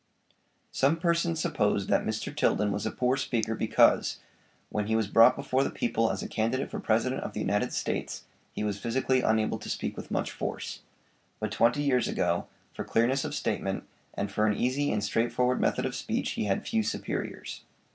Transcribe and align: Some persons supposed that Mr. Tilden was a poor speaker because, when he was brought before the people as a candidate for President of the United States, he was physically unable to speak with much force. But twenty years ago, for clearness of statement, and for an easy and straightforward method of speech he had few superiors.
Some 0.71 0.97
persons 0.97 1.39
supposed 1.39 1.87
that 1.89 2.03
Mr. 2.03 2.35
Tilden 2.35 2.71
was 2.71 2.87
a 2.87 2.89
poor 2.91 3.17
speaker 3.17 3.53
because, 3.53 4.17
when 4.69 4.87
he 4.87 4.95
was 4.95 5.05
brought 5.05 5.35
before 5.35 5.63
the 5.63 5.69
people 5.69 6.09
as 6.09 6.23
a 6.23 6.27
candidate 6.27 6.71
for 6.71 6.79
President 6.79 7.21
of 7.21 7.33
the 7.33 7.39
United 7.39 7.71
States, 7.71 8.23
he 8.51 8.63
was 8.63 8.79
physically 8.79 9.21
unable 9.21 9.59
to 9.59 9.69
speak 9.69 9.95
with 9.95 10.09
much 10.09 10.31
force. 10.31 10.79
But 11.39 11.51
twenty 11.51 11.83
years 11.83 12.07
ago, 12.07 12.47
for 12.73 12.83
clearness 12.83 13.23
of 13.23 13.35
statement, 13.35 13.83
and 14.15 14.31
for 14.31 14.47
an 14.47 14.57
easy 14.57 14.91
and 14.91 15.03
straightforward 15.03 15.61
method 15.61 15.85
of 15.85 15.93
speech 15.93 16.31
he 16.31 16.45
had 16.45 16.67
few 16.67 16.81
superiors. 16.81 17.61